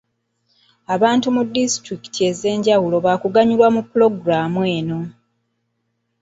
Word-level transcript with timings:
Abantu 0.95 1.27
mu 1.35 1.41
disitulikiti 1.53 2.19
ez'enjawulo 2.29 2.95
baakuganyulwa 3.05 3.67
mu 3.75 3.81
pulogulaamu 3.89 4.61
eno. 4.77 4.99